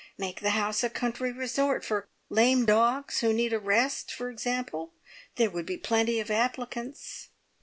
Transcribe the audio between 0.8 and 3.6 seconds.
a country resort for lame dogs who need a